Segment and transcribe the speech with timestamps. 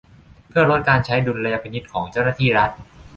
[0.49, 2.69] เพื่อลดการใช้ดุลยพินิจของเจ้าหน้าที่รัฐ